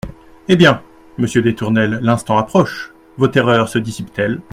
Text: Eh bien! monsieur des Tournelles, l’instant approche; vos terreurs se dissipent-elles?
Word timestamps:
Eh 0.47 0.55
bien! 0.55 0.81
monsieur 1.19 1.43
des 1.43 1.53
Tournelles, 1.53 1.99
l’instant 2.01 2.39
approche; 2.39 2.91
vos 3.17 3.27
terreurs 3.27 3.69
se 3.69 3.77
dissipent-elles? 3.77 4.41